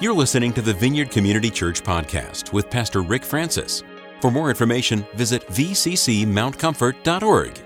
[0.00, 3.82] You're listening to the Vineyard Community Church podcast with Pastor Rick Francis.
[4.22, 7.60] For more information, visit vccmountcomfort.org.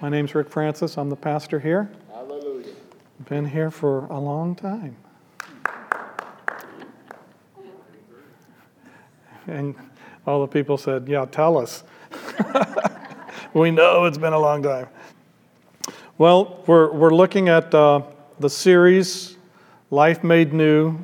[0.00, 0.96] My name's Rick Francis.
[0.96, 1.90] I'm the pastor here.
[2.10, 2.72] Hallelujah.
[3.28, 4.96] Been here for a long time.
[9.46, 9.74] And
[10.26, 11.84] all the people said, Yeah, tell us.
[13.52, 14.88] we know it's been a long time.
[16.16, 18.00] Well, we're, we're looking at uh,
[18.38, 19.36] the series
[19.92, 21.00] Life Made New.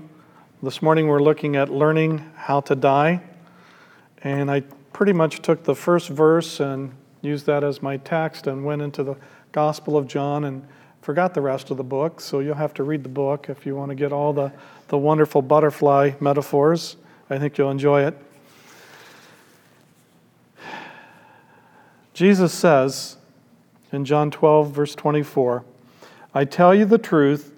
[0.62, 3.20] This morning we're looking at learning how to die.
[4.22, 4.60] And I
[4.92, 9.02] pretty much took the first verse and used that as my text and went into
[9.02, 9.16] the
[9.50, 10.64] Gospel of John and
[11.02, 12.20] forgot the rest of the book.
[12.20, 14.52] So you'll have to read the book if you want to get all the,
[14.87, 16.95] the wonderful butterfly metaphors.
[17.28, 18.16] I think you'll enjoy it.
[22.14, 23.16] Jesus says
[23.90, 25.64] in John 12, verse 24,
[26.32, 27.54] I tell you the truth.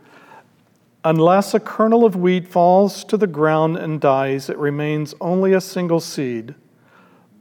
[1.05, 5.61] Unless a kernel of wheat falls to the ground and dies, it remains only a
[5.61, 6.55] single seed.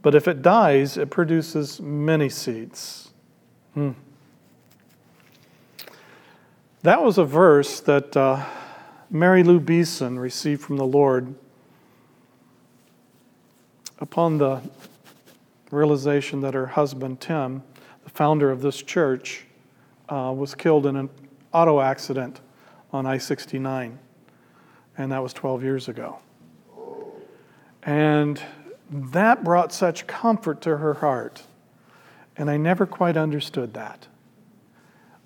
[0.00, 3.10] But if it dies, it produces many seeds.
[3.74, 3.92] Hmm.
[6.82, 8.44] That was a verse that uh,
[9.10, 11.34] Mary Lou Beeson received from the Lord
[13.98, 14.62] upon the
[15.72, 17.64] realization that her husband, Tim,
[18.04, 19.44] the founder of this church,
[20.08, 21.10] uh, was killed in an
[21.52, 22.40] auto accident
[22.92, 23.98] on I 69.
[24.96, 26.18] And that was 12 years ago.
[27.82, 28.40] And
[28.90, 31.42] that brought such comfort to her heart.
[32.36, 34.06] And I never quite understood that.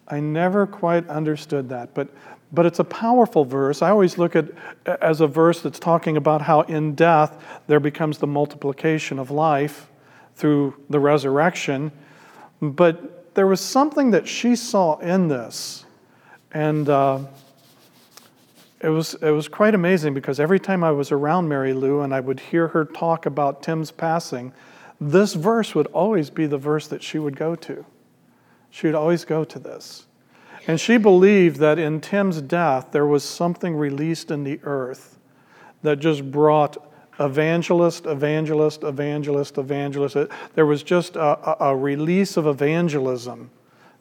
[0.08, 1.94] I never quite understood that.
[1.94, 2.08] But,
[2.52, 3.82] but it's a powerful verse.
[3.82, 4.50] I always look at
[4.86, 9.88] as a verse that's talking about how in death there becomes the multiplication of life
[10.34, 11.92] through the resurrection.
[12.60, 15.84] But there was something that she saw in this.
[16.50, 17.20] And uh,
[18.82, 22.12] it was, it was quite amazing because every time I was around Mary Lou and
[22.12, 24.52] I would hear her talk about Tim's passing,
[25.00, 27.84] this verse would always be the verse that she would go to.
[28.70, 30.06] She would always go to this.
[30.66, 35.18] And she believed that in Tim's death, there was something released in the earth
[35.82, 36.76] that just brought
[37.20, 40.16] evangelist, evangelist, evangelist, evangelist.
[40.54, 43.50] There was just a, a, release of evangelism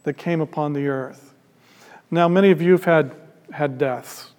[0.03, 1.33] that came upon the earth.
[2.09, 3.15] Now, many of you have had,
[3.51, 4.30] had deaths.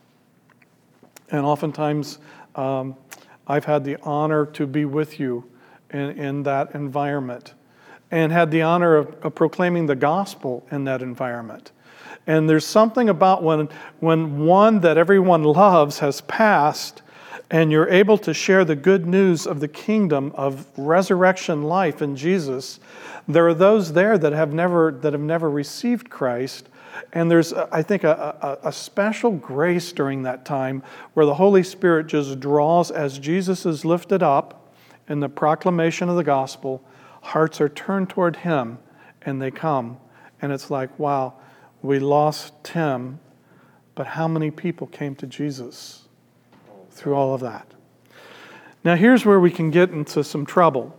[1.32, 2.18] And oftentimes,
[2.54, 2.94] um,
[3.48, 5.50] I've had the honor to be with you
[5.90, 7.54] in, in that environment
[8.10, 11.72] and had the honor of, of, proclaiming the gospel in that environment.
[12.26, 13.68] And there's something about when,
[14.00, 17.02] when one that everyone loves has passed
[17.50, 22.14] and you're able to share the good news of the kingdom of resurrection life in
[22.14, 22.78] Jesus,
[23.26, 26.68] there are those there that have never, that have never received Christ
[27.12, 30.82] and there's, uh, I think, a, a, a, special grace during that time
[31.14, 34.74] where the Holy Spirit just draws as Jesus is lifted up
[35.08, 36.82] in the proclamation of the gospel,
[37.22, 38.78] hearts are turned toward Him
[39.22, 39.98] and they come.
[40.40, 41.34] And it's like, wow,
[41.82, 43.20] we lost Tim,
[43.94, 46.06] but how many people came to Jesus
[46.90, 47.66] through all of that?
[48.84, 50.98] Now, here's where we can get into some trouble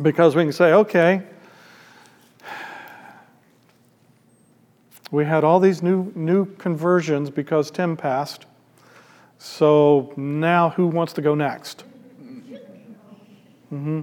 [0.00, 1.22] because we can say, okay,
[5.10, 8.46] we had all these new, new conversions because Tim passed.
[9.38, 11.84] So now who wants to go next?
[13.72, 14.00] Mm-hmm.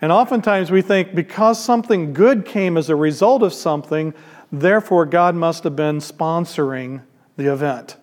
[0.00, 4.14] And oftentimes we think because something good came as a result of something,
[4.52, 7.02] therefore God must have been sponsoring
[7.36, 7.96] the event.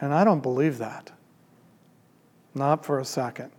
[0.00, 1.12] And I don't believe that.
[2.54, 3.50] Not for a second.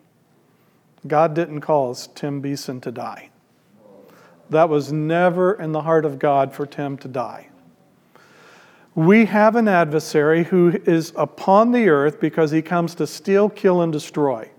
[1.06, 3.30] God didn't cause Tim Beeson to die.
[4.54, 7.50] That was never in the heart of God for Tim to die.
[8.96, 13.82] We have an adversary who is upon the earth because he comes to steal, kill,
[13.82, 14.50] and destroy.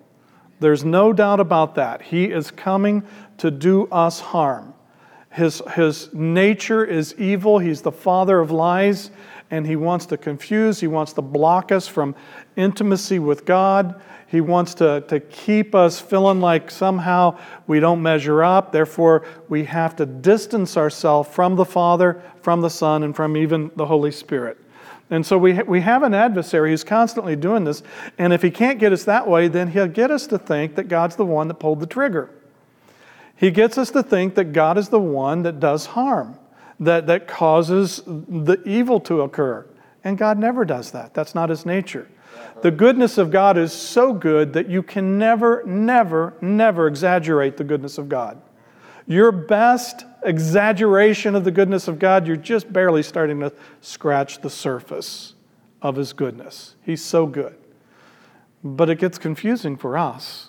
[0.59, 2.03] There's no doubt about that.
[2.03, 3.05] He is coming
[3.39, 4.75] to do us harm.
[5.31, 7.59] His, his nature is evil.
[7.59, 9.11] He's the father of lies,
[9.51, 12.15] and he wants to confuse, he wants to block us from
[12.57, 14.01] intimacy with God.
[14.27, 17.39] He wants to, to keep us feeling like somehow
[17.69, 18.73] we don't measure up.
[18.73, 23.71] Therefore, we have to distance ourselves from the Father, from the Son, and from even
[23.77, 24.59] the Holy Spirit.
[25.11, 27.83] And so we, ha- we have an adversary who's constantly doing this.
[28.19, 30.89] And if he can't get us that way, then he'll get us to think that
[30.89, 32.31] God's the one that pulled the trigger.
[33.37, 36.39] He gets us to think that God is the one that does harm,
[36.81, 39.67] that, that causes the evil to occur.
[40.03, 41.15] And God never does that.
[41.15, 42.09] That's not his nature.
[42.63, 47.65] The goodness of God is so good that you can never, never, never exaggerate the
[47.65, 48.41] goodness of God.
[49.07, 54.51] Your best exaggeration of the goodness of God, you're just barely starting to scratch the
[54.51, 55.35] surface
[55.83, 56.77] of His goodness.
[56.83, 57.57] He's so good.
[58.63, 60.49] But it gets confusing for us,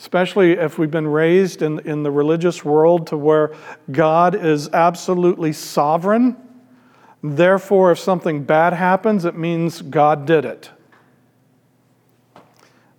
[0.00, 3.54] especially if we've been raised in, in the religious world to where
[3.92, 6.38] God is absolutely sovereign.
[7.22, 10.70] Therefore, if something bad happens, it means God did it.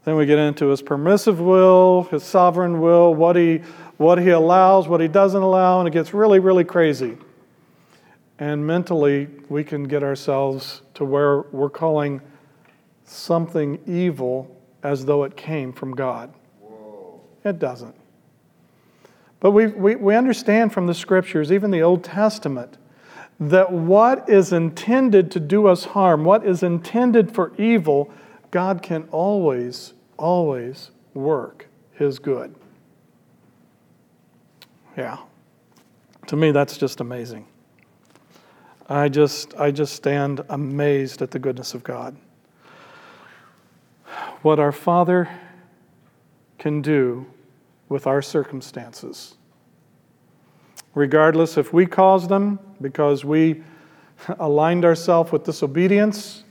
[0.03, 3.63] Then we get into his permissive will, his sovereign will, what he,
[3.98, 7.18] what he allows, what he doesn't allow, and it gets really, really crazy.
[8.38, 12.21] And mentally, we can get ourselves to where we're calling
[13.06, 16.31] something evil as though it came from God.
[17.43, 17.95] It doesn't.
[19.39, 22.77] But we, we, we understand from the scriptures, even the Old Testament,
[23.39, 28.13] that what is intended to do us harm, what is intended for evil,
[28.51, 32.53] God can always, always work His good.
[34.95, 35.17] Yeah.
[36.27, 37.47] To me, that's just amazing.
[38.88, 42.15] I just, I just stand amazed at the goodness of God.
[44.41, 45.29] What our Father
[46.62, 47.25] can do
[47.90, 49.34] with our circumstances,
[50.94, 53.63] regardless if we caused them because we
[54.38, 56.44] aligned ourselves with disobedience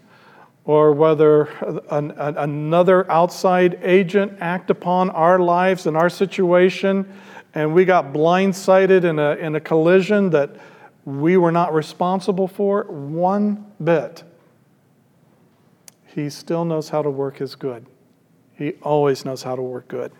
[0.64, 1.44] or whether
[1.92, 7.08] an, an, another outside agent act upon our lives and our situation
[7.54, 10.50] and we got blindsided in a, in a collision that
[11.04, 14.24] we were not responsible for one bit
[16.08, 17.86] he still knows how to work his good
[18.60, 20.12] he always knows how to work good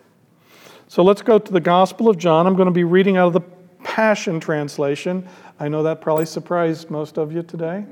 [0.89, 3.33] so let's go to the gospel of john i'm going to be reading out of
[3.33, 3.41] the
[3.85, 5.27] passion translation
[5.61, 7.85] i know that probably surprised most of you today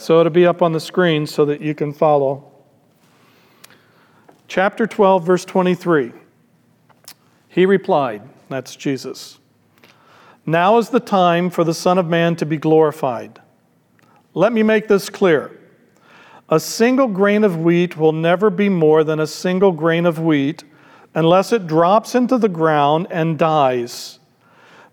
[0.00, 2.50] so it'll be up on the screen so that you can follow.
[4.48, 6.12] Chapter 12, verse 23.
[7.48, 9.38] He replied, That's Jesus.
[10.46, 13.42] Now is the time for the Son of Man to be glorified.
[14.32, 15.59] Let me make this clear.
[16.52, 20.64] A single grain of wheat will never be more than a single grain of wheat
[21.14, 24.18] unless it drops into the ground and dies,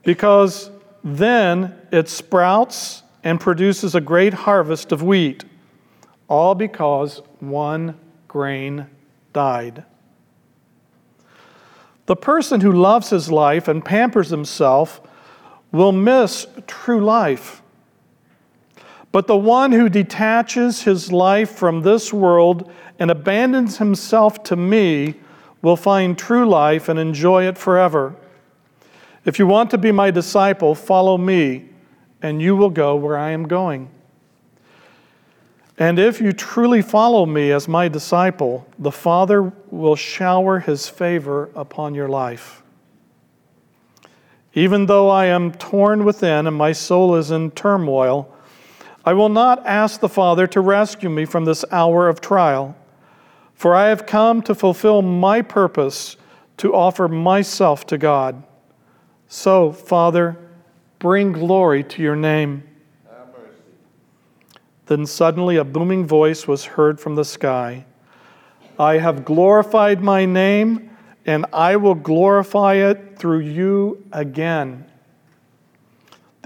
[0.03, 0.69] because
[1.03, 5.45] then it sprouts and produces a great harvest of wheat,
[6.27, 8.87] all because one grain
[9.33, 9.83] died.
[12.05, 15.01] The person who loves his life and pampers himself
[15.71, 17.61] will miss true life.
[19.11, 25.15] But the one who detaches his life from this world and abandons himself to me
[25.61, 28.15] will find true life and enjoy it forever.
[29.25, 31.69] If you want to be my disciple, follow me
[32.21, 33.89] and you will go where I am going.
[35.77, 41.51] And if you truly follow me as my disciple, the Father will shower his favor
[41.55, 42.63] upon your life.
[44.53, 48.33] Even though I am torn within and my soul is in turmoil,
[49.07, 52.75] I will not ask the Father to rescue me from this hour of trial,
[53.53, 56.17] for I have come to fulfill my purpose
[56.57, 58.43] to offer myself to God.
[59.27, 60.37] So, Father,
[60.99, 62.63] Bring glory to your name.
[64.87, 67.85] Then suddenly a booming voice was heard from the sky
[68.79, 70.91] I have glorified my name,
[71.25, 74.85] and I will glorify it through you again.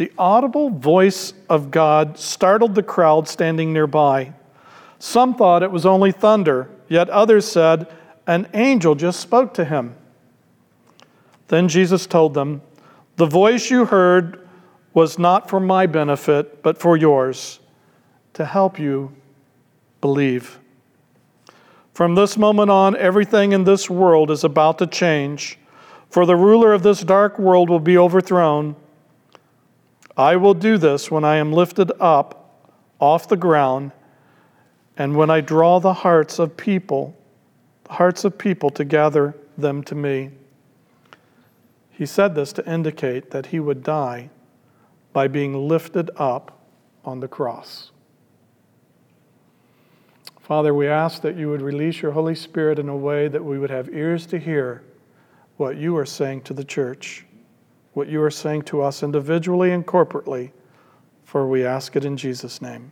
[0.01, 4.34] The audible voice of God startled the crowd standing nearby.
[4.98, 7.86] Some thought it was only thunder, yet others said,
[8.25, 9.93] An angel just spoke to him.
[11.50, 12.63] Then Jesus told them,
[13.17, 14.48] The voice you heard
[14.96, 17.60] was not for my benefit, but for yours,
[18.34, 19.13] to help you
[20.01, 20.58] believe.
[21.93, 25.60] From this moment on, everything in this world is about to change,
[26.10, 28.75] for the ruler of this dark world will be overthrown.
[30.18, 33.91] I will do this when I am lifted up off the ground
[34.98, 37.15] and when I draw the hearts of people,
[37.86, 40.32] the hearts of people to gather them to me.
[41.89, 44.30] He said this to indicate that he would die
[45.13, 46.60] by being lifted up
[47.06, 47.91] on the cross.
[50.39, 53.58] Father, we ask that you would release your Holy Spirit in a way that we
[53.58, 54.84] would have ears to hear
[55.58, 57.25] what you are saying to the church,
[57.93, 60.51] what you are saying to us individually and corporately,
[61.24, 62.91] for we ask it in Jesus' name.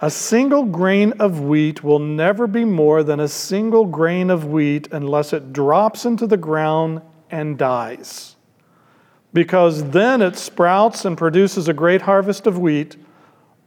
[0.00, 4.86] A single grain of wheat will never be more than a single grain of wheat
[4.92, 8.36] unless it drops into the ground and dies
[9.32, 12.96] because then it sprouts and produces a great harvest of wheat,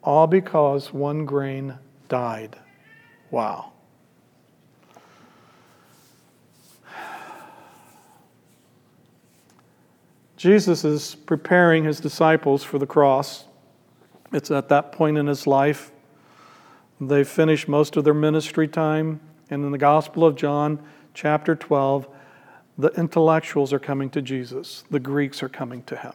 [0.04, 1.78] all because one grain
[2.10, 2.58] died.
[3.30, 3.71] Wow.
[10.42, 13.46] Jesus is preparing his disciples for the cross.
[14.34, 15.92] It's at that point in his life.
[17.00, 19.20] They've finished most of their ministry time.
[19.52, 20.80] And in the Gospel of John,
[21.14, 22.08] chapter 12,
[22.80, 26.14] the intellectuals are coming to Jesus, the Greeks are coming to him.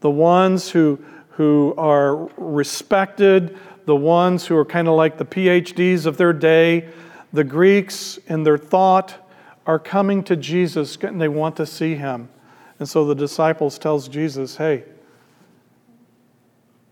[0.00, 0.98] The ones who,
[1.28, 6.88] who are respected, the ones who are kind of like the PhDs of their day,
[7.32, 9.14] the Greeks in their thought
[9.64, 12.28] are coming to Jesus and they want to see him.
[12.82, 14.82] And so the disciples tells Jesus, "Hey,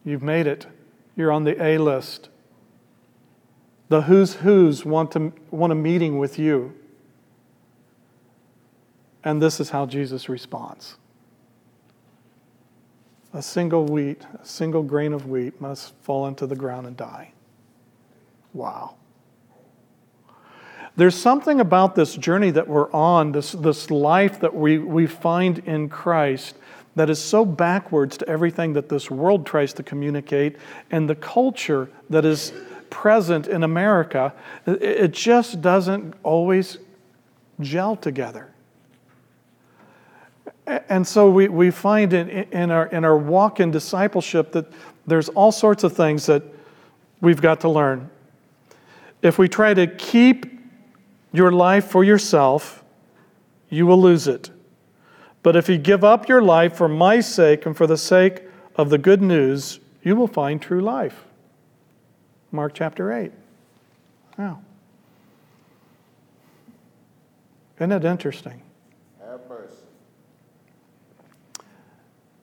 [0.05, 0.69] you've made it.
[1.17, 2.29] You're on the A list.
[3.89, 6.79] The who's who's want to want a meeting with you."
[9.25, 10.97] And this is how Jesus responds.
[13.35, 17.33] A single wheat, a single grain of wheat must fall into the ground and die.
[18.55, 18.95] Wow.
[21.01, 25.61] There's something about this journey that we're on, this, this life that we, we find
[25.61, 26.57] in Christ,
[26.95, 30.57] that is so backwards to everything that this world tries to communicate
[30.91, 32.53] and the culture that is
[32.91, 34.35] present in America.
[34.67, 36.77] It just doesn't always
[37.63, 38.53] gel together.
[40.67, 44.71] And so we, we find in, in, our, in our walk in discipleship that
[45.07, 46.43] there's all sorts of things that
[47.23, 48.11] we've got to learn.
[49.23, 50.60] If we try to keep
[51.33, 52.85] your life for yourself,
[53.69, 54.51] you will lose it.
[55.43, 58.43] But if you give up your life for my sake and for the sake
[58.77, 61.25] of the good news, you will find true life.
[62.53, 63.33] Mark chapter 8.
[64.39, 64.61] Wow.
[67.77, 68.61] Isn't it interesting?
[69.25, 69.75] Have mercy.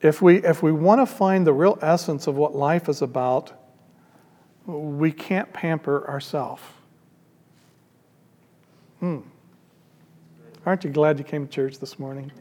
[0.00, 3.52] If we, if we want to find the real essence of what life is about,
[4.66, 6.62] we can't pamper ourselves.
[9.00, 9.18] Hmm.
[10.66, 12.32] Aren't you glad you came to church this morning?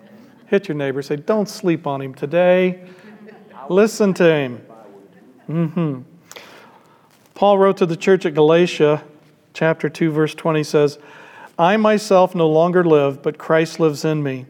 [0.48, 2.88] Hit your neighbor, say, Don't sleep on him today.
[3.70, 4.66] Listen to him.
[5.50, 6.02] Mm-hmm.
[7.36, 9.04] Paul wrote to the church at Galatia,
[9.54, 10.98] chapter 2, verse 20 says,
[11.60, 14.46] I myself no longer live, but Christ lives in me.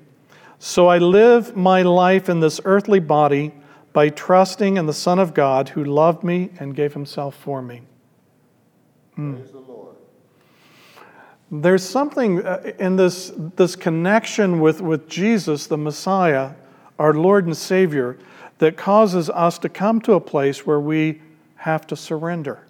[0.60, 3.54] So I live my life in this earthly body
[3.94, 7.82] by trusting in the Son of God who loved me and gave himself for me.
[9.18, 9.48] Mm.
[11.50, 16.52] There's something uh, in this, this connection with, with Jesus, the Messiah,
[17.00, 18.18] our Lord and Savior,
[18.58, 21.22] that causes us to come to a place where we
[21.56, 22.68] have to surrender.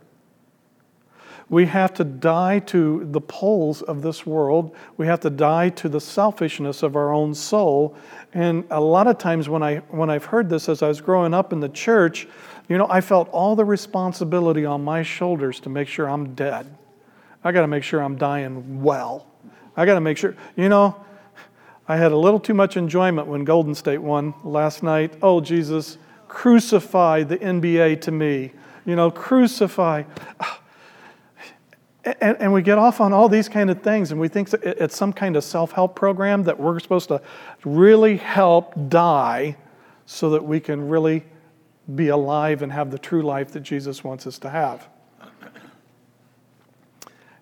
[1.49, 4.75] We have to die to the poles of this world.
[4.97, 7.95] We have to die to the selfishness of our own soul.
[8.33, 11.33] And a lot of times when, I, when I've heard this as I was growing
[11.33, 12.27] up in the church,
[12.67, 16.76] you know, I felt all the responsibility on my shoulders to make sure I'm dead.
[17.47, 19.25] I got to make sure I'm dying well.
[19.77, 21.01] I got to make sure, you know,
[21.87, 25.13] I had a little too much enjoyment when Golden State won last night.
[25.21, 28.51] Oh, Jesus, crucify the NBA to me.
[28.85, 30.03] You know, crucify.
[32.21, 34.95] And, and, we get off on all these kind of things, and we think it's
[34.95, 37.21] some kind of self help program that we're supposed to
[37.65, 39.57] really help die
[40.05, 41.25] so that we can really
[41.95, 44.87] be alive and have the true life that Jesus wants us to have.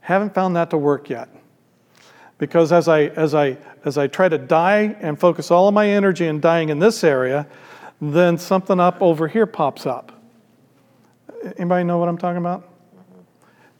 [0.06, 1.30] Haven't found that to work yet.
[2.38, 5.90] Because as I, as I, as I try to die and focus all of my
[5.90, 7.48] energy in dying in this area,
[8.00, 10.12] then something up over here pops up.
[11.58, 12.70] Anybody know what I'm talking about?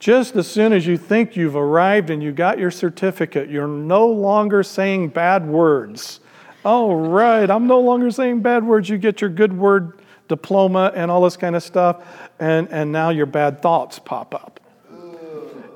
[0.00, 4.08] Just as soon as you think you've arrived and you got your certificate, you're no
[4.08, 6.18] longer saying bad words.
[6.64, 8.88] Oh, right, I'm no longer saying bad words.
[8.88, 12.04] You get your good word diploma and all this kind of stuff,
[12.40, 14.58] and, and now your bad thoughts pop up.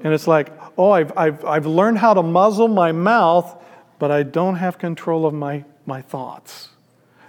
[0.02, 3.62] And it's like, oh, I've, I've, I've learned how to muzzle my mouth,
[3.99, 6.71] but I don't have control of my, my thoughts.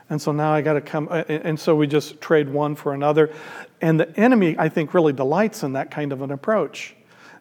[0.10, 2.94] And so now I got to come, uh, and so we just trade one for
[2.94, 3.34] another.
[3.82, 6.96] And the enemy, I think, really delights in that kind of an approach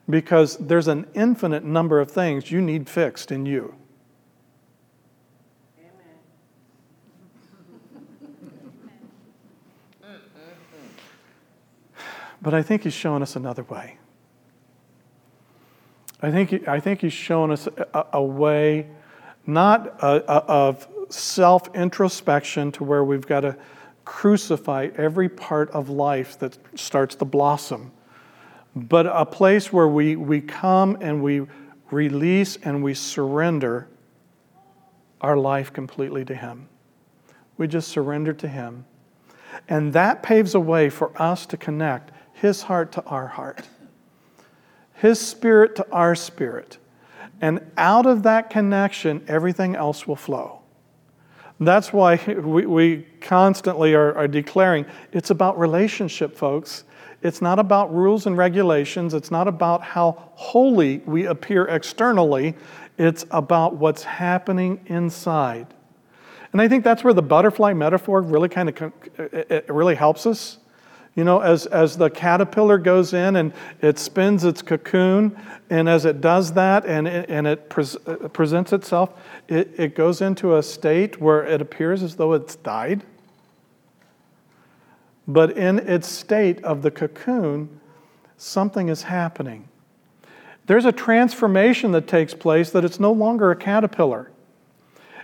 [0.09, 3.75] because there's an infinite number of things you need fixed in you.
[12.43, 14.00] But I think he's showing us another way.
[16.23, 18.87] I think, I think he's shown us a, a way
[19.47, 23.57] not a, a, of self introspection to where we've got to
[24.05, 27.93] crucify every part of life that starts to blossom,
[28.75, 31.47] but a place where we, we come and we
[31.91, 33.89] release and we surrender
[35.21, 36.69] our life completely to Him.
[37.57, 38.87] We just surrender to Him.
[39.69, 43.69] And that paves a way for us to connect His heart to our heart.
[45.01, 46.79] His spirit to our spirit.
[47.41, 50.61] And out of that connection, everything else will flow.
[51.59, 56.85] That's why we, we constantly are, are declaring it's about relationship, folks.
[57.23, 59.13] It's not about rules and regulations.
[59.13, 62.55] It's not about how holy we appear externally.
[62.99, 65.67] It's about what's happening inside.
[66.53, 70.59] And I think that's where the butterfly metaphor really kind of it really helps us.
[71.17, 73.53] You know, as, as the caterpillar goes in and
[73.83, 75.37] it spins its cocoon,
[75.69, 79.95] and as it does that and it, and it pre- uh, presents itself, it, it
[79.95, 83.03] goes into a state where it appears as though it's died.
[85.27, 87.81] But in its state of the cocoon,
[88.37, 89.69] something is happening.
[90.67, 94.31] There's a transformation that takes place that it's no longer a caterpillar.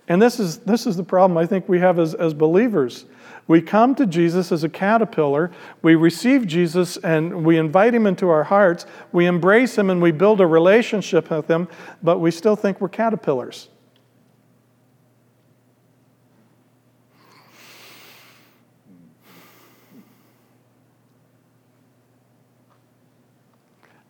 [0.08, 3.04] And this is, this is the problem I think we have as, as believers.
[3.48, 8.28] We come to Jesus as a caterpillar, we receive Jesus and we invite him into
[8.28, 11.68] our hearts, we embrace him and we build a relationship with him,
[12.02, 13.68] but we still think we're caterpillars.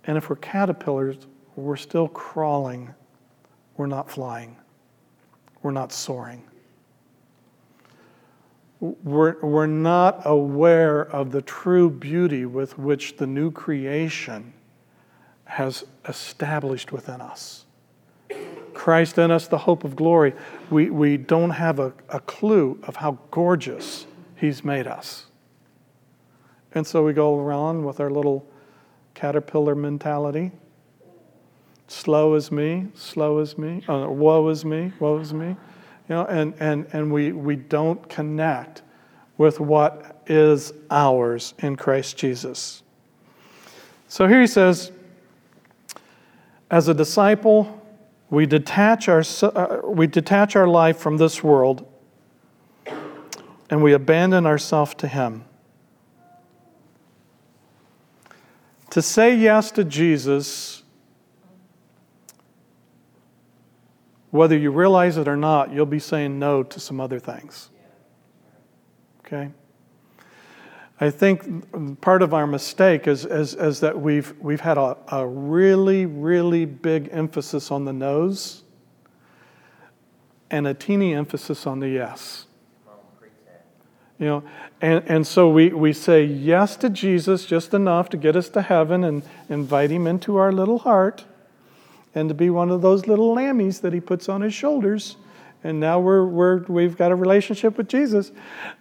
[0.04, 1.16] And if we're caterpillars,
[1.56, 2.94] we're still crawling,
[3.76, 4.56] we're not flying
[5.66, 6.44] we're not soaring.
[9.04, 14.52] We're, we're not aware of the true beauty with which the new creation
[15.44, 17.64] has established within us.
[18.74, 20.34] Christ in us, the hope of glory.
[20.70, 25.26] We, we don't have a, a clue of how gorgeous He's made us.
[26.74, 28.46] And so we go around with our little
[29.14, 30.52] caterpillar mentality
[31.88, 35.56] slow as me, slow as me, uh, woe is me, woe is me.
[36.08, 38.82] You know, and, and, and we, we don't connect
[39.38, 42.82] with what is ours in Christ Jesus.
[44.08, 44.92] So here he says,
[46.70, 47.82] as a disciple,
[48.30, 51.86] we detach our, uh, we detach our life from this world
[53.70, 55.44] and we abandon ourselves to Him.
[58.90, 60.82] To say yes to Jesus
[64.30, 67.70] whether you realize it or not, you'll be saying no to some other things.
[69.20, 69.50] Okay?
[70.98, 75.26] I think part of our mistake is, is, is that we've, we've had a, a
[75.26, 78.62] really, really big emphasis on the no's
[80.50, 82.46] and a teeny emphasis on the yes.
[84.18, 84.42] You know,
[84.80, 88.62] and, and so we, we say yes to Jesus just enough to get us to
[88.62, 91.26] heaven and invite him into our little heart
[92.16, 95.16] and to be one of those little lammies that he puts on his shoulders.
[95.62, 98.32] And now we're, we're, we've got a relationship with Jesus.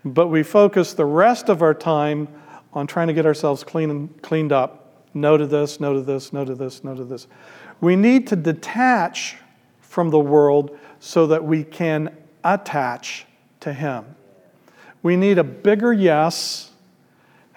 [0.05, 2.29] But we focus the rest of our time
[2.73, 5.03] on trying to get ourselves clean, and cleaned up.
[5.13, 7.27] No to this, no to this, no to this, no to this.
[7.81, 9.35] We need to detach
[9.81, 13.25] from the world so that we can attach
[13.61, 14.15] to Him.
[15.03, 16.71] We need a bigger yes,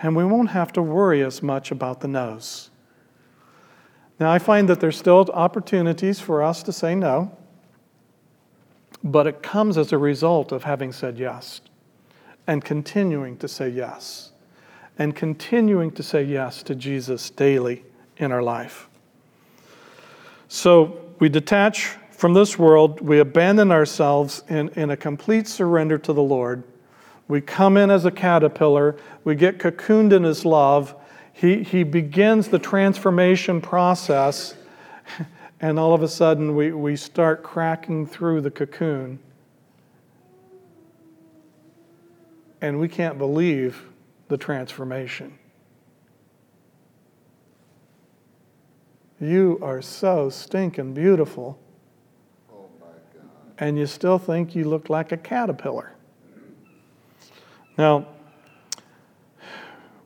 [0.00, 2.70] and we won't have to worry as much about the no's.
[4.20, 7.36] Now, I find that there's still opportunities for us to say no,
[9.04, 11.60] but it comes as a result of having said yes
[12.46, 14.32] and continuing to say yes
[14.98, 17.84] and continuing to say yes to Jesus daily
[18.16, 18.88] in our life.
[20.48, 26.12] So we detach from this world, we abandon ourselves in, in a complete surrender to
[26.12, 26.64] the Lord.
[27.28, 30.96] We come in as a caterpillar, we get cocooned in His love,
[31.38, 34.56] he, he begins the transformation process,
[35.60, 39.20] and all of a sudden we, we start cracking through the cocoon.
[42.60, 43.84] And we can't believe
[44.26, 45.38] the transformation.
[49.20, 51.56] You are so stinking beautiful.
[52.52, 52.68] Oh.
[53.58, 55.92] And you still think you look like a caterpillar.
[57.76, 58.08] Now,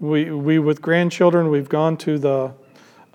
[0.03, 2.53] we, we with grandchildren, we've gone to the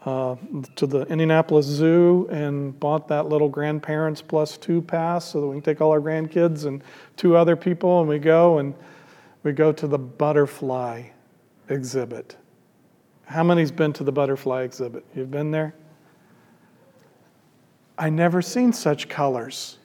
[0.06, 0.38] uh,
[0.78, 5.56] to the Indianapolis Zoo and bought that little grandparents plus two pass so that we
[5.56, 6.82] can take all our grandkids and
[7.18, 8.74] two other people and we go and
[9.44, 11.04] we go to the butterfly
[11.68, 12.38] exhibit.
[13.26, 15.04] How many's been to the butterfly exhibit?
[15.14, 15.76] You've been there?
[17.98, 19.78] I never seen such colors.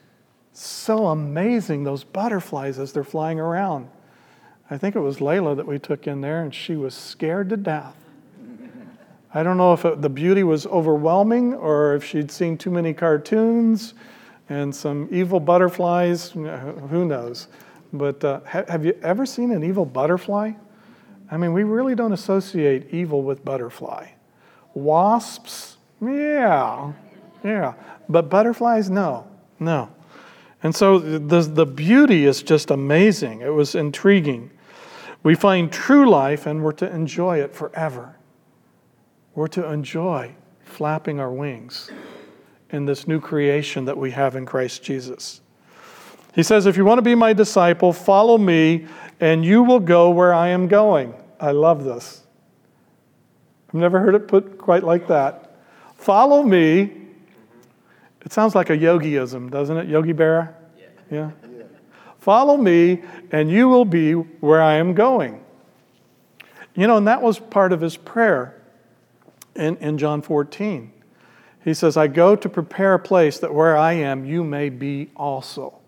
[0.53, 3.89] So amazing those butterflies as they're flying around.
[4.73, 7.59] I think it was Layla that we took in there, and she was scared to
[7.59, 7.95] death.
[9.35, 12.95] I don't know if it, the beauty was overwhelming or if she'd seen too many
[12.95, 13.93] cartoons
[14.49, 16.31] and some evil butterflies.
[16.31, 17.49] Who knows?
[17.93, 20.53] But uh, have you ever seen an evil butterfly?
[21.31, 24.09] I mean, we really don't associate evil with butterfly.
[24.73, 26.93] Wasps, yeah,
[27.45, 27.75] yeah.
[28.09, 29.27] But butterflies, no,
[29.61, 29.91] no.
[30.63, 33.43] And so the, the beauty is just amazing.
[33.43, 34.51] It was intriguing.
[35.23, 38.17] We find true life and we're to enjoy it forever.
[39.35, 41.91] We're to enjoy flapping our wings
[42.71, 45.41] in this new creation that we have in Christ Jesus.
[46.35, 48.87] He says, If you want to be my disciple, follow me,
[49.21, 51.15] and you will go where I am going.
[51.39, 52.23] I love this.
[53.69, 55.57] I've never heard it put quite like that.
[55.97, 56.93] Follow me.
[58.25, 59.89] It sounds like a yogiism, doesn't it?
[59.89, 60.55] Yogi Berra?
[61.11, 61.31] Yeah.
[61.43, 61.52] yeah.
[62.23, 65.45] Follow me, and you will be where I am going.
[66.77, 68.63] You know, and that was part of his prayer
[69.57, 70.93] in, in John 14.
[71.65, 75.11] He says, I go to prepare a place that where I am, you may be
[75.17, 75.81] also.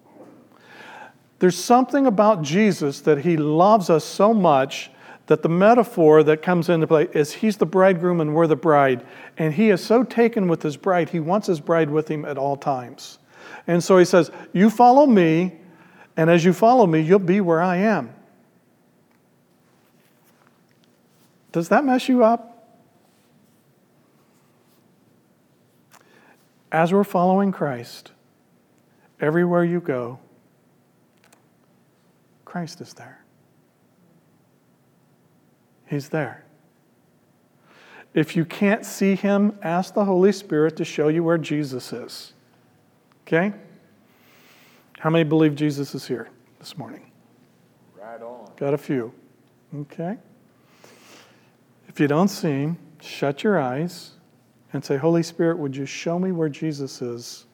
[1.39, 4.91] There's something about Jesus that he loves us so much
[5.27, 9.07] that the metaphor that comes into play is he's the bridegroom and we're the bride.
[9.39, 12.39] And he is so taken with his bride, he wants his bride with him at
[12.39, 13.21] all times.
[13.69, 15.61] And so he says, You follow me,
[16.17, 18.15] and as you follow me, you'll be where I am.
[21.53, 22.51] Does that mess you up?
[26.73, 28.11] As we're following Christ,
[29.21, 30.19] everywhere you go,
[32.45, 33.25] Christ is there.
[35.87, 36.45] He's there.
[38.15, 42.33] If you can't see him, ask the Holy Spirit to show you where Jesus is.
[43.23, 43.53] Okay?
[45.05, 47.11] How many believe Jesus is here this morning?
[47.95, 48.51] Right on.
[48.57, 49.13] Got a few.
[49.81, 50.17] Okay?
[51.89, 54.13] If you don't see him, shut your eyes
[54.73, 57.45] and say, Holy Spirit, would you show me where Jesus is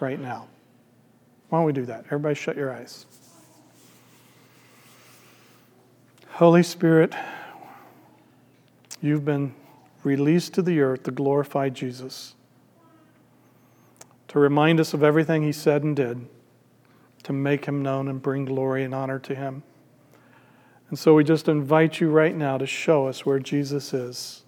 [0.00, 0.48] right now?
[1.50, 2.06] Why don't we do that?
[2.06, 3.04] Everybody, shut your eyes.
[6.30, 7.14] Holy Spirit,
[9.02, 9.54] you've been
[10.02, 12.34] released to the earth to glorify Jesus,
[14.28, 16.26] to remind us of everything he said and did,
[17.28, 19.62] to make him known and bring glory and honor to him.
[20.88, 24.44] And so we just invite you right now to show us where Jesus is.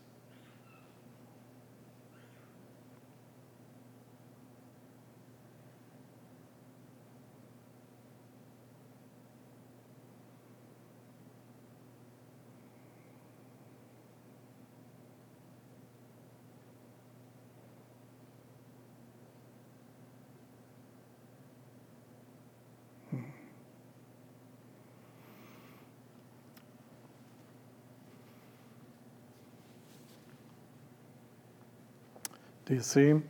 [32.81, 33.29] You see him?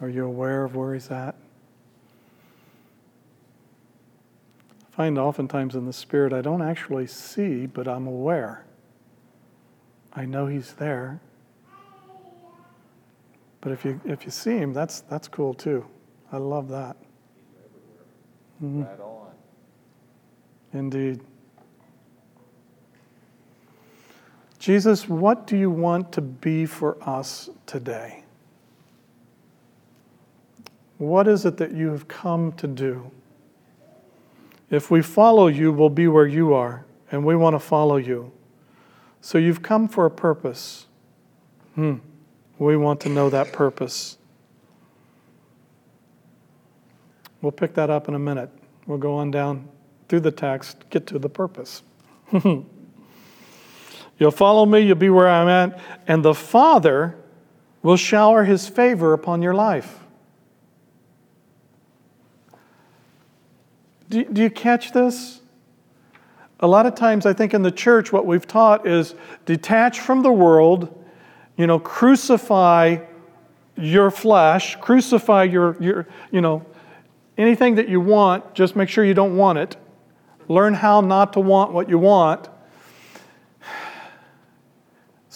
[0.00, 1.34] Are you aware of where he's at?
[4.92, 8.64] I find oftentimes in the Spirit I don't actually see, but I'm aware.
[10.12, 11.20] I know he's there.
[13.60, 15.84] But if you if you see him, that's that's cool too.
[16.30, 16.96] I love that.
[18.62, 18.82] Mm-hmm.
[18.84, 19.32] Right on.
[20.72, 21.20] Indeed.
[24.66, 28.24] Jesus, what do you want to be for us today?
[30.98, 33.12] What is it that you have come to do?
[34.68, 38.32] If we follow you, we'll be where you are, and we want to follow you.
[39.20, 40.86] So you've come for a purpose.
[41.76, 41.98] Hmm.
[42.58, 44.18] We want to know that purpose.
[47.40, 48.50] We'll pick that up in a minute.
[48.88, 49.68] We'll go on down
[50.08, 51.84] through the text, get to the purpose.
[54.18, 57.16] You'll follow me, you'll be where I'm at, and the Father
[57.82, 60.00] will shower his favor upon your life.
[64.08, 65.40] Do, do you catch this?
[66.60, 70.22] A lot of times, I think in the church, what we've taught is detach from
[70.22, 71.04] the world,
[71.56, 72.98] you know, crucify
[73.76, 76.64] your flesh, crucify your, your, you know,
[77.36, 79.76] anything that you want, just make sure you don't want it.
[80.48, 82.48] Learn how not to want what you want.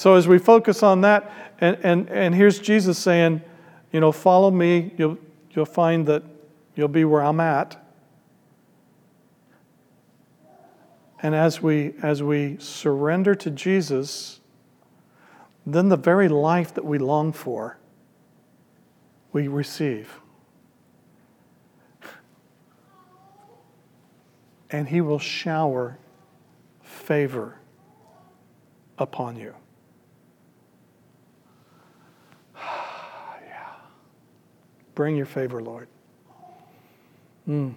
[0.01, 3.43] So as we focus on that, and, and, and here's Jesus saying,
[3.93, 5.19] you know, follow me, you'll,
[5.51, 6.23] you'll find that
[6.75, 7.77] you'll be where I'm at.
[11.21, 14.41] And as we, as we surrender to Jesus,
[15.67, 17.77] then the very life that we long for,
[19.35, 20.19] we receive.
[24.71, 25.99] And He will shower
[26.81, 27.59] favor
[28.97, 29.55] upon you.
[35.01, 35.89] Bring your favor, Lord.
[37.49, 37.73] Mm.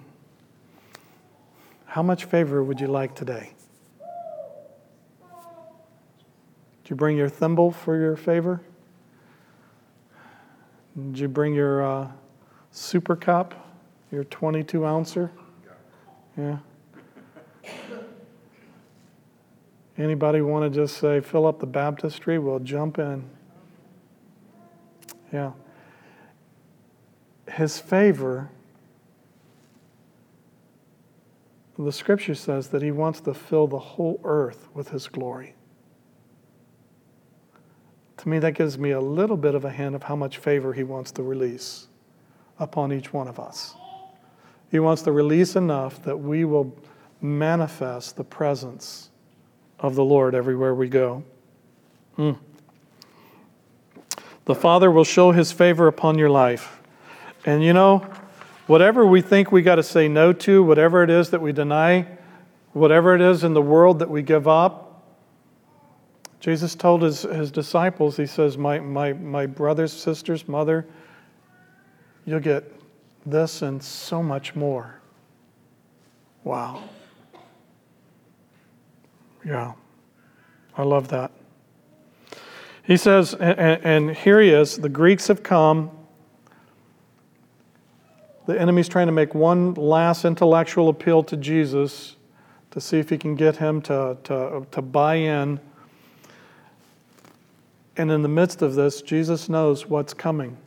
[1.86, 3.54] How much favor would you like today?
[6.84, 8.60] Did you bring your thimble for your favor?
[10.98, 12.12] Did you bring your uh,
[12.72, 13.74] super cup?
[14.12, 15.32] Your 22 ouncer?
[16.38, 16.58] Yeah.
[19.98, 22.38] Anybody want to just say, fill up the baptistry?
[22.38, 23.24] We'll jump in.
[25.32, 25.54] Yeah.
[27.54, 28.50] His favor,
[31.78, 35.54] the scripture says that he wants to fill the whole earth with his glory.
[38.18, 40.74] To me, that gives me a little bit of a hint of how much favor
[40.74, 41.88] he wants to release
[42.58, 43.76] upon each one of us.
[44.72, 46.76] He wants to release enough that we will
[47.22, 49.12] manifest the presence
[49.80, 51.24] of the Lord everywhere we go.
[52.18, 52.38] Mm.
[54.46, 56.80] The Father will show his favor upon your life.
[57.46, 58.08] And you know,
[58.68, 62.08] whatever we think we got to say no to, whatever it is that we deny,
[62.72, 64.94] whatever it is in the world that we give up,
[66.40, 70.86] Jesus told his, his disciples, He says, my, my, my brothers, sisters, mother,
[72.26, 72.70] you'll get
[73.26, 75.00] this and so much more.
[76.44, 76.84] Wow.
[79.46, 79.74] Yeah,
[80.78, 81.32] I love that.
[82.84, 85.92] He says, and, and here he is the Greeks have come.
[88.46, 92.18] The enemy's trying to make one last intellectual appeal to Jesus
[92.72, 95.60] to see if he can get him to, to, to buy in.
[97.96, 100.58] And in the midst of this, Jesus knows what's coming,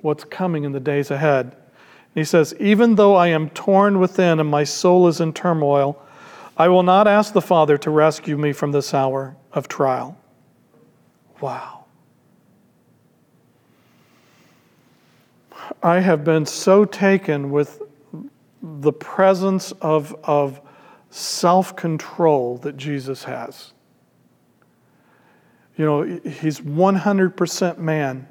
[0.00, 1.44] what's coming in the days ahead.
[1.44, 6.02] And he says, Even though I am torn within and my soul is in turmoil,
[6.56, 10.18] I will not ask the Father to rescue me from this hour of trial.
[11.40, 11.83] Wow.
[15.82, 17.82] I have been so taken with
[18.62, 20.60] the presence of, of
[21.10, 23.72] self control that Jesus has.
[25.76, 28.28] You know, he's 100% man,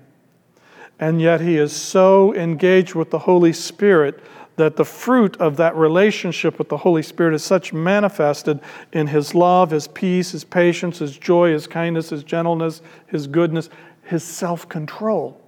[1.00, 4.20] and yet he is so engaged with the Holy Spirit
[4.56, 8.60] that the fruit of that relationship with the Holy Spirit is such manifested
[8.92, 13.70] in his love, his peace, his patience, his joy, his kindness, his gentleness, his goodness,
[14.04, 15.43] his self control.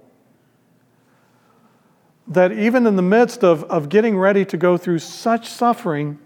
[2.28, 6.18] That even in the midst of, of getting ready to go through such suffering,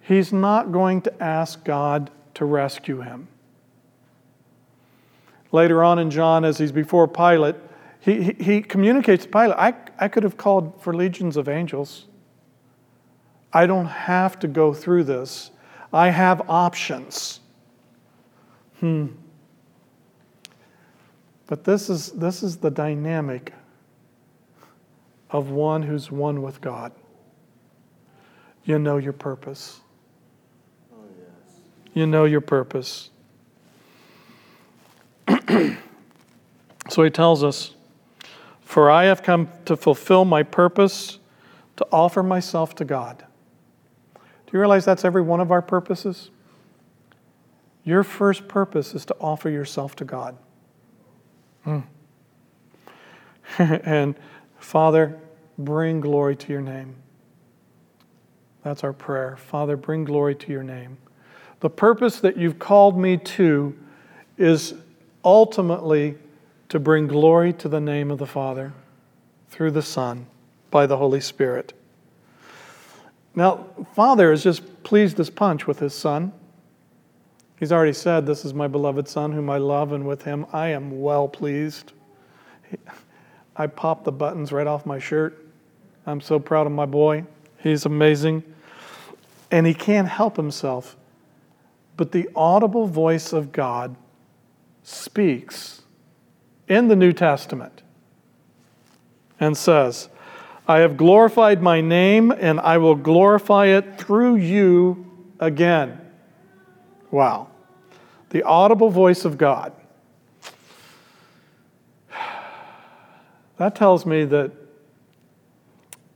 [0.00, 3.28] he's not going to ask God to rescue him.
[5.52, 7.56] Later on in John, as he's before Pilate,
[8.00, 12.06] he, he, he communicates to Pilate, I, I could have called for legions of angels.
[13.52, 15.50] I don't have to go through this.
[15.92, 17.40] I have options.
[18.78, 19.08] Hmm.
[21.46, 23.52] But this is, this is the dynamic
[25.32, 26.92] of one who's one with God.
[28.64, 29.80] You know your purpose.
[31.94, 33.10] You know your purpose.
[36.88, 37.74] so he tells us,
[38.60, 41.18] For I have come to fulfill my purpose,
[41.76, 43.24] to offer myself to God.
[44.14, 46.30] Do you realize that's every one of our purposes?
[47.84, 50.36] Your first purpose is to offer yourself to God.
[51.66, 51.84] Mm.
[53.58, 54.14] and
[54.60, 55.18] Father,
[55.58, 56.94] bring glory to your name.
[58.62, 59.36] That's our prayer.
[59.36, 60.98] Father, bring glory to your name.
[61.60, 63.76] The purpose that you've called me to
[64.38, 64.74] is
[65.24, 66.16] ultimately
[66.68, 68.72] to bring glory to the name of the Father
[69.48, 70.26] through the Son
[70.70, 71.72] by the Holy Spirit.
[73.34, 76.32] Now, Father is just pleased as punch with his Son.
[77.58, 80.68] He's already said, This is my beloved Son whom I love, and with him I
[80.68, 81.92] am well pleased.
[83.60, 85.38] I pop the buttons right off my shirt.
[86.06, 87.26] I'm so proud of my boy.
[87.58, 88.42] He's amazing.
[89.50, 90.96] And he can't help himself.
[91.98, 93.96] But the audible voice of God
[94.82, 95.82] speaks
[96.68, 97.82] in the New Testament
[99.38, 100.08] and says,
[100.66, 105.04] I have glorified my name, and I will glorify it through you
[105.38, 106.00] again.
[107.10, 107.48] Wow.
[108.30, 109.74] The audible voice of God.
[113.60, 114.52] That tells me that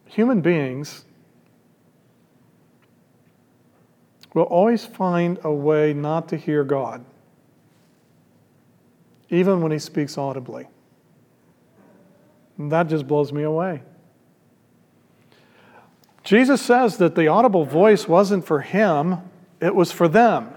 [0.06, 1.04] human beings
[4.32, 7.04] will always find a way not to hear God,
[9.28, 10.68] even when He speaks audibly.
[12.56, 13.82] And that just blows me away.
[16.22, 19.18] Jesus says that the audible voice wasn't for him,
[19.60, 20.48] it was for them.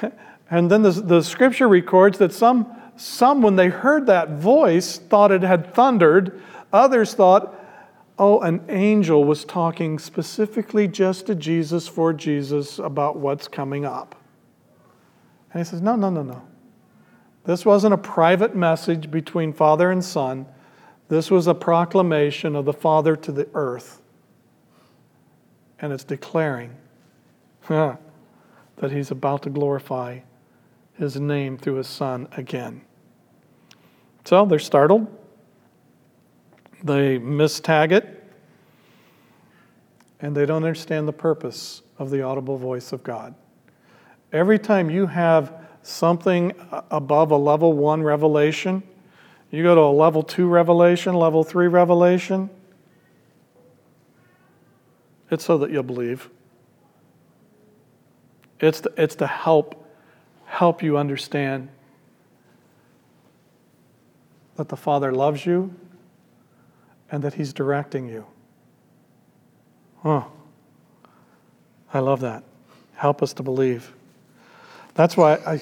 [0.50, 5.32] and then the, the scripture records that some, some, when they heard that voice, thought
[5.32, 6.40] it had thundered.
[6.72, 7.54] Others thought,
[8.18, 14.14] oh, an angel was talking specifically just to Jesus for Jesus about what's coming up.
[15.52, 16.42] And he says, no, no, no, no.
[17.44, 20.46] This wasn't a private message between father and son.
[21.08, 24.00] This was a proclamation of the Father to the earth.
[25.78, 26.74] And it's declaring
[27.68, 27.98] that
[28.90, 30.20] he's about to glorify
[30.98, 32.82] his name through his Son again.
[34.24, 35.06] So they're startled.
[36.82, 38.22] They mistag it.
[40.20, 43.34] And they don't understand the purpose of the audible voice of God.
[44.32, 45.52] Every time you have
[45.82, 46.52] something
[46.90, 48.82] above a level one revelation,
[49.50, 52.50] you go to a level two revelation, level three revelation,
[55.30, 56.30] it's so that you'll believe.
[58.60, 59.83] It's to, it's to help
[60.54, 61.68] help you understand
[64.54, 65.74] that the Father loves you
[67.10, 68.24] and that He's directing you.
[70.04, 70.30] Oh,
[71.92, 72.44] I love that.
[72.94, 73.92] Help us to believe.
[74.94, 75.54] That's why I,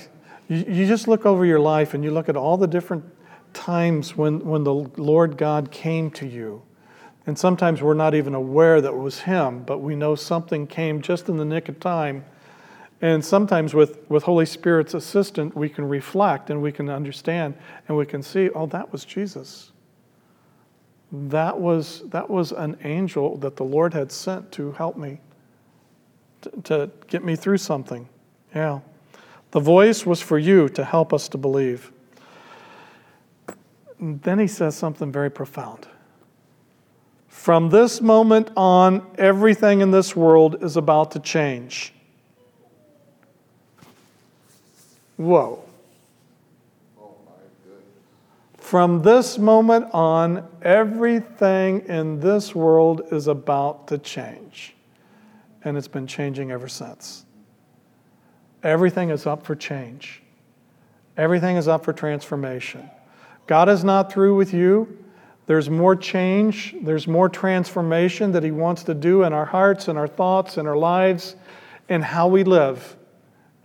[0.48, 3.02] you, you just look over your life and you look at all the different
[3.54, 6.60] times when, when the Lord God came to you.
[7.26, 11.00] And sometimes we're not even aware that it was Him, but we know something came
[11.00, 12.26] just in the nick of time.
[13.02, 17.54] And sometimes with, with Holy Spirit's assistance, we can reflect and we can understand
[17.88, 19.72] and we can see, oh, that was Jesus.
[21.10, 25.20] That was, that was an angel that the Lord had sent to help me,
[26.42, 28.08] to, to get me through something.
[28.54, 28.80] Yeah.
[29.50, 31.90] The voice was for you to help us to believe.
[33.98, 35.88] And then he says something very profound.
[37.26, 41.92] From this moment on, everything in this world is about to change.
[45.16, 45.62] Whoa.
[48.72, 54.74] From this moment on, everything in this world is about to change.
[55.62, 57.26] And it's been changing ever since.
[58.62, 60.22] Everything is up for change,
[61.16, 62.88] everything is up for transformation.
[63.46, 64.96] God is not through with you.
[65.46, 69.98] There's more change, there's more transformation that He wants to do in our hearts and
[69.98, 71.36] our thoughts and our lives
[71.88, 72.96] and how we live.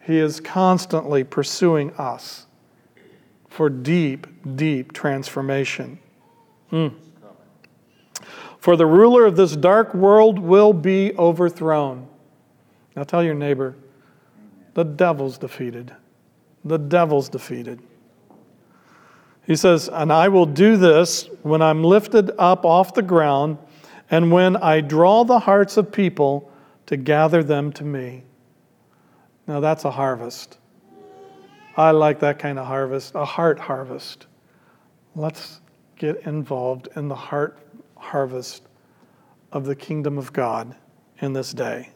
[0.07, 2.45] He is constantly pursuing us
[3.49, 5.99] for deep, deep transformation.
[6.71, 6.93] Mm.
[8.57, 12.07] For the ruler of this dark world will be overthrown.
[12.95, 13.75] Now tell your neighbor,
[14.75, 15.93] the devil's defeated.
[16.63, 17.81] The devil's defeated.
[19.45, 23.57] He says, And I will do this when I'm lifted up off the ground
[24.09, 26.49] and when I draw the hearts of people
[26.85, 28.23] to gather them to me.
[29.47, 30.57] Now that's a harvest.
[31.77, 34.27] I like that kind of harvest, a heart harvest.
[35.15, 35.61] Let's
[35.97, 37.57] get involved in the heart
[37.95, 38.63] harvest
[39.51, 40.75] of the kingdom of God
[41.19, 41.89] in this day.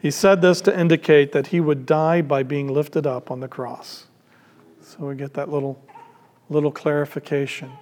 [0.00, 3.48] He said this to indicate that he would die by being lifted up on the
[3.48, 4.06] cross.
[4.80, 5.82] So we get that little,
[6.48, 7.72] little clarification.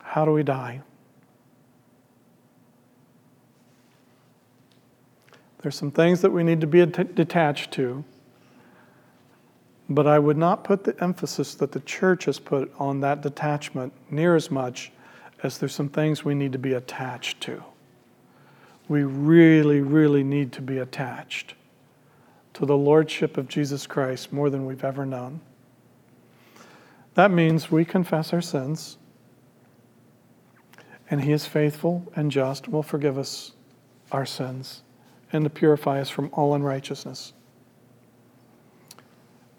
[0.00, 0.82] How do we die?
[5.62, 8.02] There's some things that we need to be detached to,
[9.88, 13.92] but I would not put the emphasis that the church has put on that detachment
[14.10, 14.90] near as much
[15.44, 17.62] as there's some things we need to be attached to.
[18.88, 21.54] We really, really need to be attached
[22.54, 25.40] to the Lordship of Jesus Christ more than we've ever known.
[27.14, 28.98] That means we confess our sins,
[31.08, 33.52] and He is faithful and just, will forgive us
[34.10, 34.82] our sins
[35.32, 37.32] and to purify us from all unrighteousness.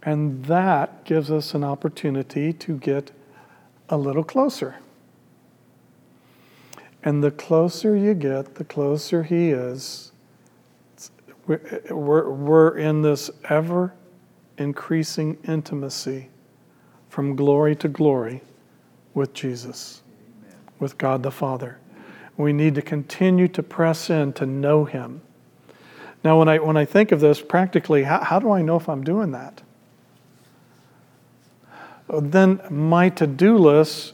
[0.04, 3.12] And that gives us an opportunity to get
[3.90, 4.76] a little closer
[7.04, 10.12] and the closer you get, the closer He is.
[11.46, 13.94] We're, we're in this ever
[14.58, 16.30] increasing intimacy
[17.10, 18.42] from glory to glory
[19.14, 20.02] with Jesus,
[20.42, 20.58] Amen.
[20.80, 21.80] with God the Father.
[22.38, 25.22] We need to continue to press in to know Him.
[26.24, 28.88] Now, when I, when I think of this practically, how, how do I know if
[28.88, 29.62] I'm doing that?
[32.10, 34.13] Then my to do list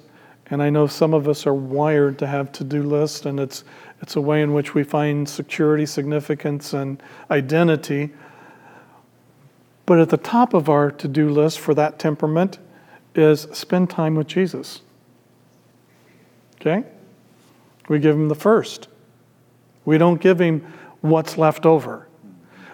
[0.49, 3.63] and I know some of us are wired to have to do lists, and it's,
[4.01, 8.09] it's a way in which we find security, significance, and identity.
[9.85, 12.57] But at the top of our to do list for that temperament
[13.13, 14.81] is spend time with Jesus.
[16.55, 16.83] Okay?
[17.87, 18.87] We give him the first.
[19.85, 20.65] We don't give him
[21.01, 22.07] what's left over.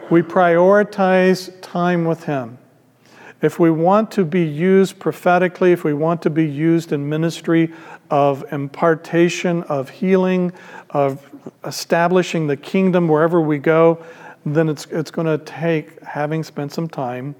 [0.09, 2.57] We prioritize time with him
[3.41, 7.71] if we want to be used prophetically, if we want to be used in ministry
[8.09, 10.51] of impartation, of healing,
[10.89, 11.29] of
[11.63, 14.03] establishing the kingdom wherever we go,
[14.45, 17.35] then it's, it's going to take having spent some time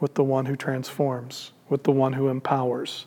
[0.00, 3.06] with the one who transforms, with the one who empowers,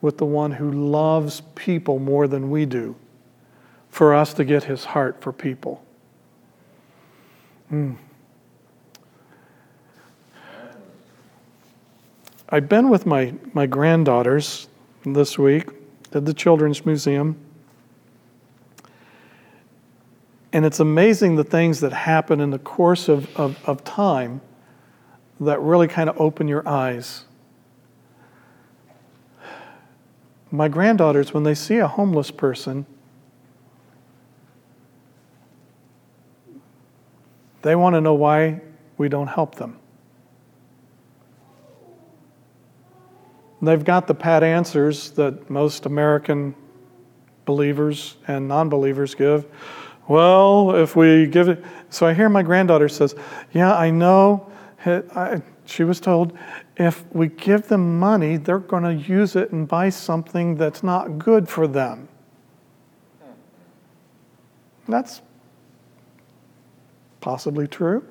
[0.00, 2.94] with the one who loves people more than we do,
[3.92, 5.84] for us to get his heart for people.
[7.70, 7.96] Mm.
[12.48, 14.66] I've been with my, my granddaughters
[15.04, 15.68] this week
[16.14, 17.36] at the Children's Museum.
[20.54, 24.40] And it's amazing the things that happen in the course of, of, of time
[25.38, 27.24] that really kind of open your eyes.
[30.50, 32.86] My granddaughters, when they see a homeless person,
[37.62, 38.60] they want to know why
[38.98, 39.78] we don't help them.
[43.60, 46.56] They've got the pat answers that most American
[47.44, 49.46] believers and non believers give.
[50.08, 51.64] Well, if we give it.
[51.88, 53.14] So I hear my granddaughter says,
[53.52, 54.50] Yeah, I know.
[55.64, 56.36] She was told
[56.76, 61.18] if we give them money, they're going to use it and buy something that's not
[61.18, 62.08] good for them.
[64.88, 65.22] That's
[67.22, 68.06] possibly true.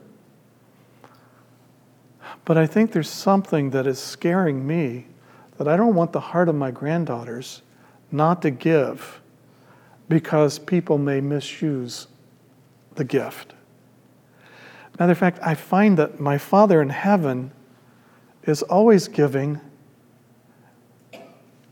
[2.46, 5.06] But I think there's something that is scaring me
[5.58, 7.62] that I don't want the heart of my granddaughters
[8.12, 9.22] not to give
[10.10, 12.08] because people may misuse
[12.96, 13.54] the gift.
[15.00, 17.52] Matter of fact, I find that my Father in heaven
[18.44, 19.62] is always giving.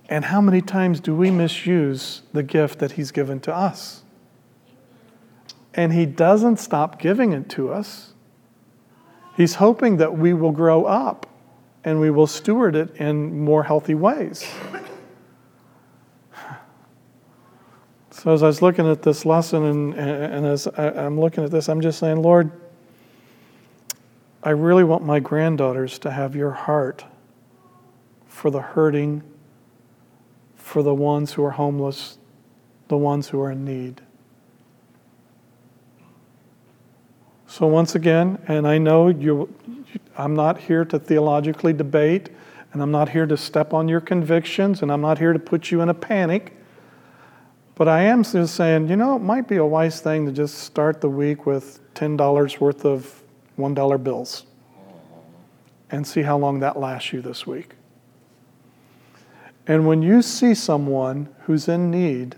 [0.07, 4.03] And how many times do we misuse the gift that He's given to us?
[5.79, 8.11] And He doesn't stop giving it to us.
[9.37, 11.25] He's hoping that we will grow up
[11.85, 14.45] and we will steward it in more healthy ways.
[18.11, 21.69] So, as I was looking at this lesson and, and as I'm looking at this,
[21.69, 22.51] I'm just saying, Lord,
[24.43, 27.05] I really want my granddaughters to have your heart
[28.27, 29.23] for the hurting,
[30.57, 32.17] for the ones who are homeless,
[32.89, 34.01] the ones who are in need.
[37.49, 39.51] So, once again, and I know you,
[40.15, 42.29] I'm not here to theologically debate,
[42.71, 45.71] and I'm not here to step on your convictions, and I'm not here to put
[45.71, 46.55] you in a panic.
[47.73, 50.59] But I am just saying, you know, it might be a wise thing to just
[50.59, 53.23] start the week with $10 worth of
[53.57, 54.45] $1 bills
[55.89, 57.73] and see how long that lasts you this week.
[59.65, 62.35] And when you see someone who's in need,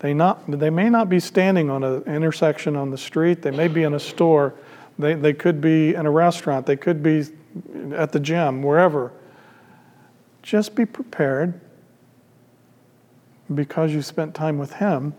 [0.00, 3.68] they, not, they may not be standing on an intersection on the street, they may
[3.68, 4.54] be in a store,
[4.98, 7.24] they, they could be in a restaurant, they could be
[7.92, 9.12] at the gym, wherever.
[10.42, 11.60] Just be prepared
[13.54, 15.14] because you spent time with Him,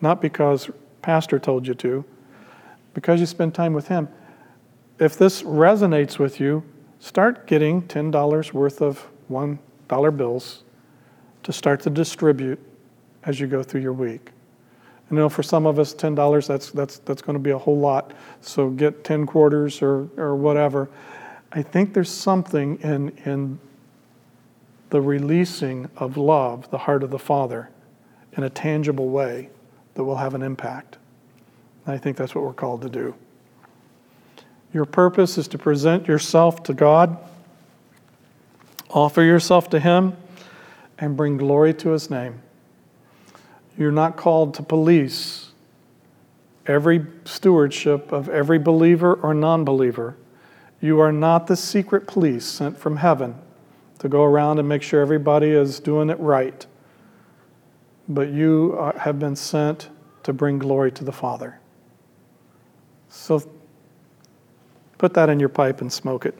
[0.00, 0.70] not because
[1.02, 2.04] Pastor told you to,
[2.92, 4.08] because you spend time with Him.
[4.98, 6.62] If this resonates with you,
[7.00, 10.62] start getting $10 worth of $1 bills
[11.42, 12.60] to start to distribute
[13.26, 14.30] as you go through your week.
[15.10, 17.58] You know, for some of us, ten dollars that's that's that's going to be a
[17.58, 18.12] whole lot.
[18.40, 20.88] So get ten quarters or or whatever.
[21.52, 23.58] I think there's something in in
[24.90, 27.68] the releasing of love, the heart of the Father,
[28.36, 29.50] in a tangible way
[29.94, 30.98] that will have an impact.
[31.84, 33.14] And I think that's what we're called to do.
[34.72, 37.16] Your purpose is to present yourself to God,
[38.90, 40.16] offer yourself to Him,
[40.98, 42.40] and bring glory to His name.
[43.76, 45.50] You're not called to police
[46.66, 50.16] every stewardship of every believer or non believer.
[50.80, 53.36] You are not the secret police sent from heaven
[53.98, 56.66] to go around and make sure everybody is doing it right.
[58.08, 59.88] But you have been sent
[60.24, 61.58] to bring glory to the Father.
[63.08, 63.42] So
[64.98, 66.36] put that in your pipe and smoke it.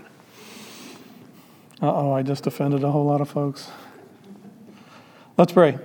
[1.80, 3.70] Uh oh, I just offended a whole lot of folks.
[5.36, 5.78] Let's pray.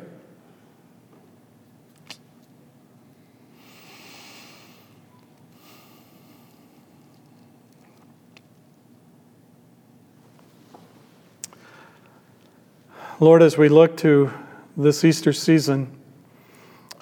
[13.22, 14.32] Lord, as we look to
[14.78, 15.92] this Easter season,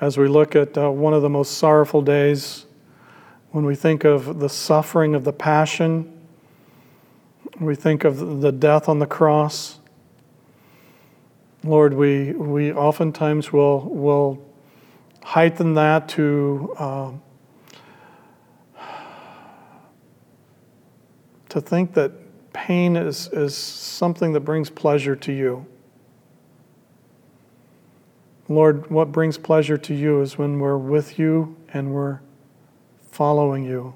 [0.01, 2.65] as we look at uh, one of the most sorrowful days,
[3.51, 6.11] when we think of the suffering of the passion,
[7.59, 9.77] we think of the death on the cross.
[11.63, 14.43] Lord, we, we oftentimes will, will
[15.23, 17.11] heighten that to, uh,
[21.49, 22.11] to think that
[22.53, 25.63] pain is, is something that brings pleasure to you.
[28.49, 32.21] Lord, what brings pleasure to you is when we're with you and we're
[33.11, 33.93] following you.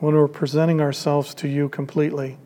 [0.00, 2.38] when we're presenting ourselves to you completely.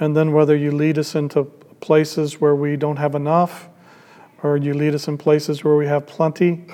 [0.00, 1.44] And then whether you lead us into
[1.80, 3.68] places where we don't have enough,
[4.42, 6.64] or you lead us in places where we have plenty,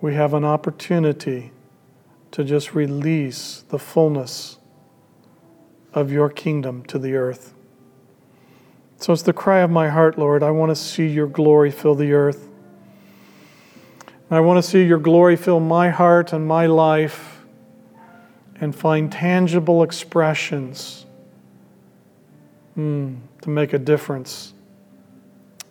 [0.00, 1.52] we have an opportunity
[2.30, 4.58] to just release the fullness
[5.92, 7.52] of your kingdom to the earth.
[9.00, 10.42] So it's the cry of my heart, Lord.
[10.42, 12.48] I want to see your glory fill the earth.
[14.30, 17.40] I want to see your glory fill my heart and my life
[18.60, 21.06] and find tangible expressions
[22.78, 24.52] mm, to make a difference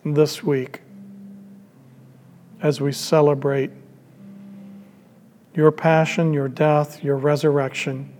[0.04, 0.80] this week
[2.60, 3.70] as we celebrate
[5.54, 8.12] your passion, your death, your resurrection,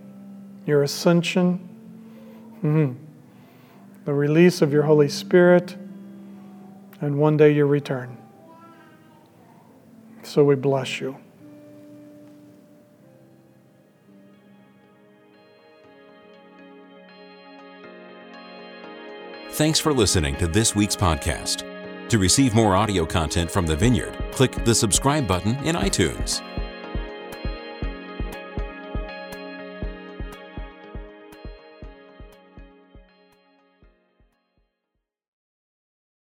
[0.65, 1.59] your ascension,
[2.63, 3.00] mm-hmm.
[4.05, 5.75] The release of your Holy Spirit,
[6.99, 8.17] and one day your return.
[10.23, 11.17] So we bless you.
[19.51, 21.67] Thanks for listening to this week's podcast.
[22.09, 26.41] To receive more audio content from the Vineyard, click the subscribe button in iTunes.